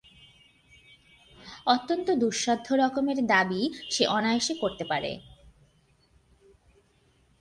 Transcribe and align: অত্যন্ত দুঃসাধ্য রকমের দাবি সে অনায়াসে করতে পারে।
অত্যন্ত 1.65 2.07
দুঃসাধ্য 2.11 2.67
রকমের 2.73 3.19
দাবি 3.25 3.61
সে 3.89 4.03
অনায়াসে 4.07 4.53
করতে 4.53 4.83
পারে। 4.85 5.11